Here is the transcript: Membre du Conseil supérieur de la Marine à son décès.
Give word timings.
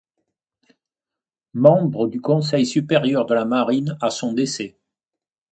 Membre 1.53 2.07
du 2.07 2.19
Conseil 2.21 2.65
supérieur 2.65 3.27
de 3.27 3.35
la 3.35 3.45
Marine 3.45 3.99
à 4.01 4.09
son 4.09 4.33
décès. 4.33 4.75